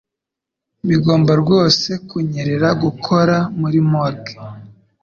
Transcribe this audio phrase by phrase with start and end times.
[0.87, 4.33] Bigomba rwose kunyerera gukora muri morgue.